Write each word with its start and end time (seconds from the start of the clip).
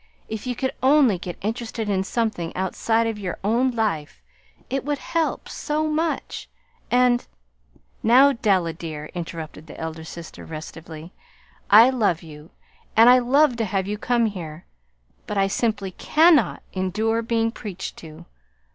"If 0.27 0.47
you 0.47 0.55
could 0.55 0.73
only 0.81 1.19
get 1.19 1.37
interested 1.43 1.87
in 1.87 2.03
something 2.03 2.55
outside 2.55 3.05
of 3.05 3.19
your 3.19 3.37
own 3.43 3.69
life, 3.69 4.23
it 4.67 4.83
would 4.83 4.97
help 4.97 5.47
so 5.47 5.85
much; 5.87 6.49
and" 6.89 7.27
"Now, 8.11 8.31
Della, 8.31 8.73
dear," 8.73 9.11
interrupted 9.13 9.67
the 9.67 9.79
elder 9.79 10.03
sister, 10.03 10.43
restively, 10.43 11.11
"I 11.69 11.91
love 11.91 12.23
you, 12.23 12.49
and 12.97 13.11
I 13.11 13.19
love 13.19 13.57
to 13.57 13.65
have 13.65 13.85
you 13.87 13.99
come 13.99 14.25
here; 14.25 14.65
but 15.27 15.37
I 15.37 15.45
simply 15.45 15.91
cannot 15.91 16.63
endure 16.73 17.21
being 17.21 17.51
preached 17.51 17.95
to. 17.97 18.25